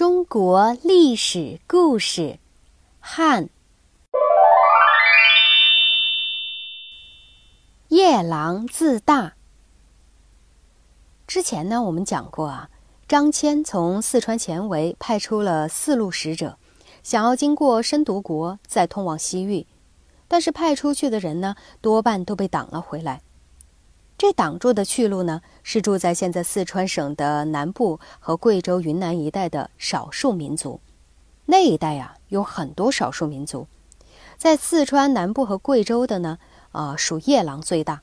[0.00, 2.38] 中国历史故事：
[3.00, 3.50] 汉
[7.88, 9.34] 夜郎自大。
[11.26, 12.70] 之前呢，我们讲过啊，
[13.06, 16.56] 张骞从四川前围派出了四路使者，
[17.02, 19.66] 想要经过申毒国再通往西域，
[20.26, 23.20] 但是派出去的人呢，多半都被挡了回来。
[24.20, 30.78] 这挡住的去路呢，是住在现在四川省的南部和贵州、云南一带的少数民族。
[31.46, 33.66] 那一带呀，有很多少数民族。
[34.36, 36.38] 在四川南部和贵州的呢，
[36.72, 38.00] 呃，属夜郎最大；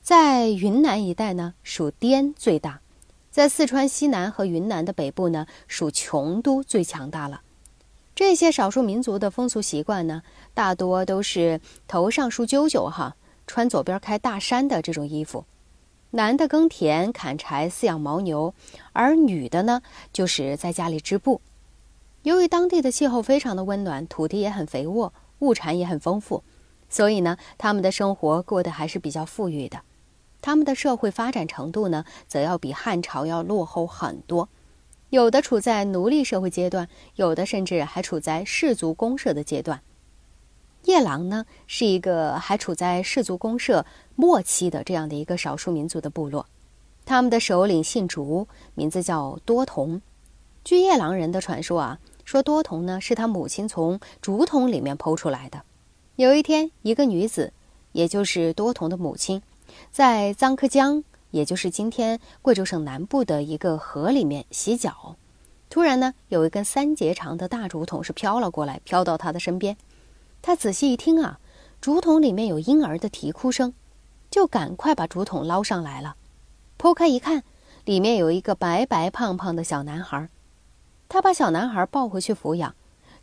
[0.00, 2.78] 在云南一带呢，属滇最大；
[3.32, 7.40] 在四川西南和云南的北部呢，属琼都最强大了。
[8.14, 10.22] 这些少数民族的风俗习惯呢，
[10.54, 13.16] 大多都是头上梳揪揪哈。
[13.50, 15.46] 穿左边开大衫的这种衣服，
[16.12, 18.54] 男的耕田、砍柴、饲养牦牛，
[18.94, 21.42] 而女的呢，就是在家里织布。
[22.22, 26.42] 由于当地的气候非常的温暖，土地也很肥沃，物产也很丰富，
[26.88, 29.82] 所以呢，他们的生活过得还是比较富裕的。
[30.40, 34.48] 他们的社会发展程度呢，则要比汉朝要落后很多，
[35.10, 39.82] 有的处在奴隶社会阶段，有的甚至还处在氏族公社的阶段。
[40.84, 43.84] 夜郎呢，是一个还处在氏族公社
[44.14, 46.46] 末期的这样的一个少数民族的部落，
[47.04, 50.00] 他们的首领姓竹，名字叫多童。
[50.64, 55.62] 据夜郎人的传说啊，说多童呢是他母亲从竹筒里面剖出来的。
[56.16, 57.52] 有一天，一个女子，
[57.92, 59.42] 也就是多童的母亲，
[59.90, 65.16] 在臧柯江，也就是今天贵州省南部的一个河里面洗脚，
[65.70, 69.76] 突然呢，有一根三节长的大竹筒是飘了过来，飘到她的身边。
[70.40, 71.40] 他仔细一听啊，
[71.80, 73.74] 竹筒里面有婴儿的啼哭声，
[74.30, 76.16] 就赶快把竹筒捞上来了。
[76.78, 77.42] 剖开一看，
[77.84, 80.28] 里面有一个白白胖胖的小男孩。
[81.08, 82.74] 他把小男孩抱回去抚养，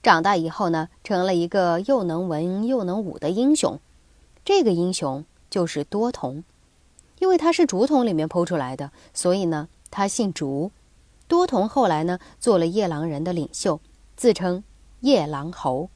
[0.03, 3.79] 长大以后呢，成了一个又能文又能武的英雄。
[4.43, 6.43] 这个英雄就是多童，
[7.19, 10.71] 因为他是竹筒里面剖出来的，所以呢，他姓竹。
[11.27, 13.79] 多童后来呢，做了夜郎人的领袖，
[14.15, 14.63] 自称
[14.99, 15.89] 夜郎侯。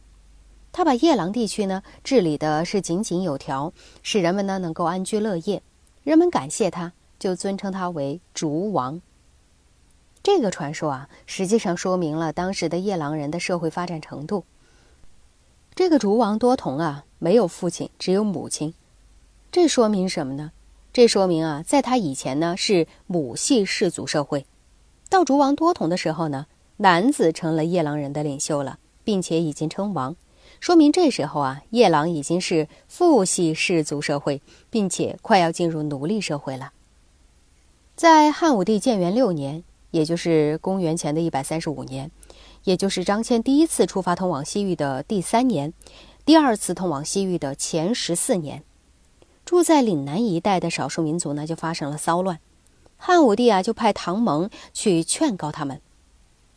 [0.80, 5.62] 他把夜郎地区呢治理的是井井有条，使人们呢能够安居乐业。
[6.06, 9.02] 人们感谢他，就尊称他为竹王。
[10.24, 14.46] 这个传说啊，实际上说明了当时的夜郎人的社会发展程度。
[15.76, 18.74] 这个竹王多同啊，没有父亲，只有母亲。
[19.52, 20.54] 这说明什么呢？
[20.94, 24.46] 这说明啊，在他以前呢是母系氏族社会，
[25.10, 26.48] 到竹王多同的时候呢，
[26.78, 30.16] 男子成了夜郎人的领袖了，并且已经称王。
[30.60, 36.74] 说明这时候啊，夜郎已经是父系氏族社会，并且快要进入奴隶社会了。
[37.96, 42.12] 在汉武帝建元六年，也就是公元前的一百三十五年，
[42.66, 45.74] 也就是张骞第一次出发通往西域的第三年，
[46.26, 48.64] 第二次通往西域的前十四年，
[49.46, 52.40] 住在岭南一带的少数民族呢就发生了骚乱。
[52.98, 55.82] 汉武帝啊就派唐蒙去劝告他们。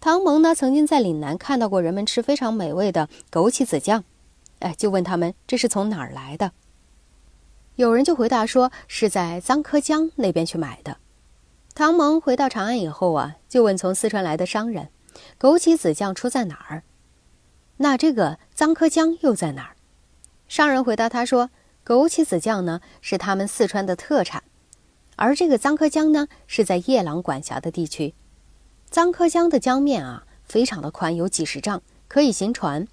[0.02, 4.02] 唐蒙呢，曾经在岭南看到过人们吃非常美味的枸杞子酱，
[4.58, 6.50] 哎，就问他们这是从哪儿来的。
[7.76, 10.96] 有人就回答说是在臧柯江那边去买的。
[11.72, 14.88] 唐蒙回到长安以后啊，就问从四川来的商人，
[15.38, 16.82] 枸杞子酱出在哪儿？
[17.76, 19.76] 那这个臧柯江又在哪儿？
[20.48, 21.50] 商人回答他说，
[21.86, 24.42] 枸杞子酱呢是他们四川的特产，
[25.14, 28.14] 而这个臧柯江呢是在夜郎管辖的地区。
[28.92, 32.86] 臧柯江的江面啊，非常的宽，有几十丈，可以行船。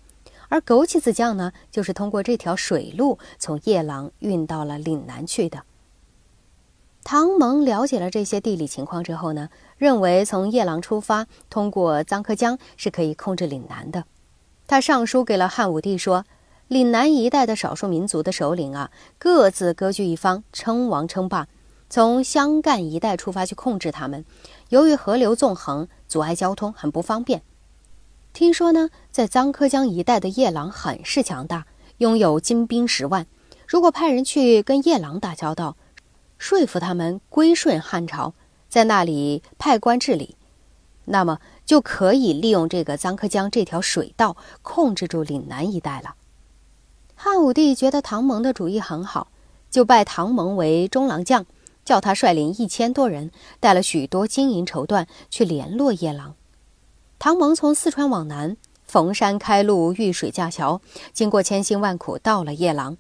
[0.48, 5.64] 而枸杞子酱呢，就是通过这条水路从夜郎运到了岭南去的。
[7.04, 14.06] 唐蒙了解了这些地理情况之后呢，认为从夜郎出发，通过臧柯江是可以控制岭南的。
[14.68, 16.24] 他上书给了汉武帝说，
[16.70, 21.50] 岭南一带的少数民族的首领啊，各自割据一方，称王称霸。
[21.92, 24.24] 从湘赣一带出发去控制他们，
[24.70, 27.42] 由于河流纵横，阻碍交通，很不方便。
[28.34, 31.66] 听说呢，在臧柯江一带的夜郎很是强大，
[31.98, 33.26] 拥有精兵十万。
[33.68, 35.76] 如果派人去跟夜郎打交道，
[36.38, 38.34] 说服他们归顺汉朝，
[38.70, 40.36] 在那里派官治理，
[41.06, 46.14] 那么就可以利用这个臧柯江这条水道控制住岭南一带了。
[47.16, 49.32] 汉武帝觉得唐蒙的主意很好，
[49.72, 51.46] 就拜唐蒙为中郎将。
[51.90, 56.36] 叫他率领一千多人，带了许多金银绸缎去联络夜郎。
[57.18, 60.82] 唐蒙从四川往南，逢山开路，遇水架桥，
[61.14, 62.96] 经过千辛万苦，到了夜郎。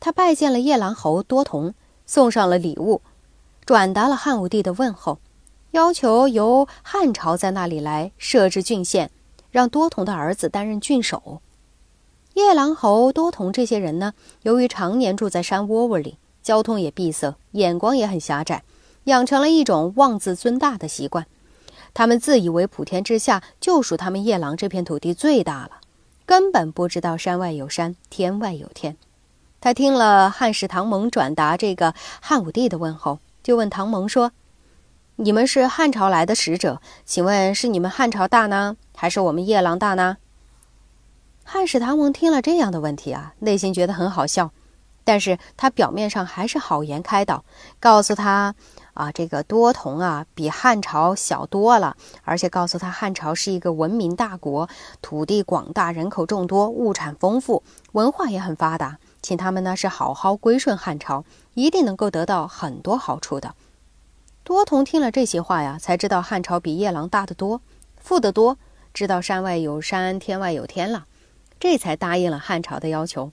[0.00, 1.74] 他拜见了夜郎侯多同，
[2.06, 3.02] 送上了礼物，
[3.64, 5.20] 转达了汉武帝的问候。
[5.70, 9.12] 要求由汉朝在那里来设置郡县，
[9.52, 11.40] 让多同的儿子担任郡守。
[12.32, 18.62] 夜郎侯多同这些人呢，由于常年住在山窝窝里，交通也闭塞，眼光也很狭窄，
[19.04, 21.26] 养成了一种妄自尊大的习惯。
[21.94, 25.80] 他们自以为普天之下就属他们夜郎这片土地最大了，
[26.26, 28.96] 根本不知道山外有山，天外有天。
[29.60, 34.32] 他听了汉使唐蒙转达这个汉武帝的问候，就问唐蒙说
[35.16, 40.18] ：“你们是汉朝来的使者，请问是你们汉朝大呢，还是我们夜郎大呢？”
[41.44, 44.50] 汉使唐蒙听了这样的问题啊，内心觉得很好笑，
[45.04, 47.44] 但是他表面上还是好言开导，
[47.78, 48.54] 告诉他
[48.94, 54.68] ：“啊，这个多同啊，比汉朝小多了，而且告诉他汉朝是一个文明大国，
[55.02, 57.62] 土地广大，人口众多，物产丰富，
[57.92, 61.24] 文化也很发达。”请他们呢是好好归顺汉朝，
[61.54, 63.54] 一定能够得到很多好处的。
[64.42, 67.62] 多同听了这些话呀，才知道汉朝比夜郎大得多，
[67.96, 68.58] 富得多，
[68.92, 71.06] 知道山外有山，天外有天了，
[71.58, 73.32] 这才答应了汉朝的要求。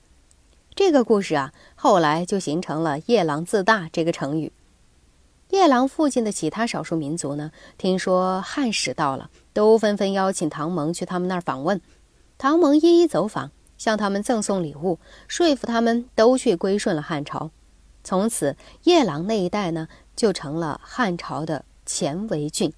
[0.74, 4.52] 这个故事啊，后来就形成了“夜郎自大”这个成语。
[5.50, 11.80] 夜郎附近的其他少数民族呢，听说汉使到了，都纷纷邀请唐蒙去他们那儿访问。
[12.38, 13.50] 唐蒙一一走访。
[13.78, 17.50] 向他们赠送礼物，说服他们都去归顺了汉朝。
[18.04, 22.72] 从此，夜郎那一带呢，就成了汉朝的前围郡。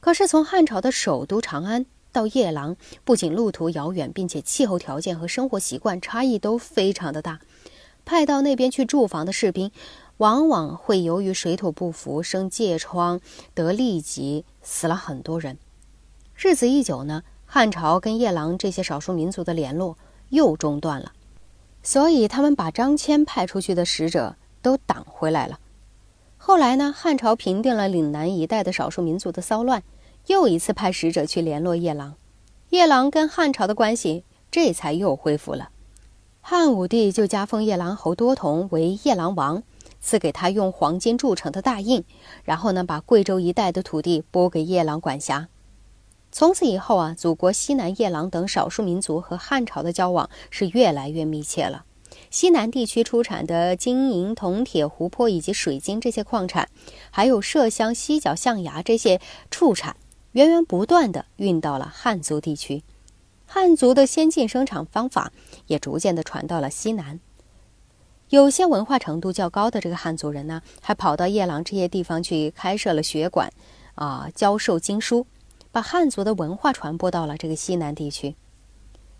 [0.00, 7.40] 可是，从汉朝的首都长安到夜郎，不仅路途遥远，并且气候条件和生活习惯差异都非常的大。
[8.04, 9.70] 派到那边去驻防的士兵，
[10.16, 13.20] 往往会由于水土不服生疥疮，
[13.54, 15.58] 得痢疾，死了很多人。
[16.36, 17.22] 日子一久呢。
[17.50, 19.96] 汉朝跟夜郎这些少数民族的联络
[20.28, 21.12] 又中断了，
[21.82, 25.58] 所以他们把张骞派出去的使者都挡回来了。
[26.36, 29.82] 后来呢，汉朝平定了岭南一带的少数民族的骚乱，
[30.28, 32.14] 又一次派使者去联络夜郎，
[32.68, 35.70] 夜郎跟汉朝的关系这才又恢复了。
[36.42, 39.62] 汉武帝就加封夜郎侯多同为夜郎王，
[40.02, 42.04] 赐给他用黄金铸成的大印，
[42.44, 45.48] 然后呢，把贵州一带的土地拨给夜郎管辖。
[46.30, 51.86] 从此以后啊，祖国西南夜郎等少数民族和汉朝的交往是越来越密切了。
[52.30, 56.68] 西南地区出产的金银、铜、铁、湖泊以及水晶这些矿产，
[57.10, 59.18] 还有麝香、犀角、象牙这些
[59.50, 59.96] 畜产，
[60.32, 62.82] 源源不断地运到了汉族地区。
[63.46, 65.32] 汉族的先进生产方法
[65.66, 67.18] 也逐渐地传到了西南。
[68.28, 73.50] 有些文化程度较高的这个汉族人呢，还跑到夜郎这些地方去开设了学馆，
[73.94, 75.26] 啊，教授经书。
[75.70, 78.34] 把汉族的文化传播到了这个西南地区，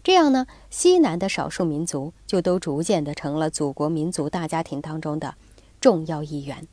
[0.03, 5.35] 这样呢，西南的少数民族就都逐渐的成了祖国民族大家庭当中的
[5.79, 6.67] 重要一员。